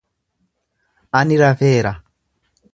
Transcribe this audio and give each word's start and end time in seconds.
Ani 1.19 1.37
rafeera. 1.43 1.93